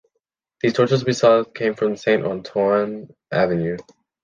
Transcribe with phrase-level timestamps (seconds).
[0.63, 3.77] These torches, we saw, came from the Saint-Antoine avenue.